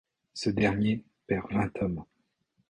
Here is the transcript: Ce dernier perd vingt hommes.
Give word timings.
Ce 0.33 0.49
dernier 0.49 1.03
perd 1.27 1.51
vingt 1.51 1.79
hommes. 1.79 2.03